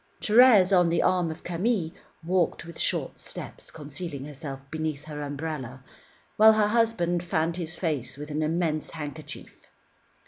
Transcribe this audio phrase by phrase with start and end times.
[0.19, 1.91] Thérèse, on the arm of Camille,
[2.25, 5.83] walked with short steps, concealing herself beneath her umbrella,
[6.37, 9.61] while her husband fanned his face with an immense handkerchief.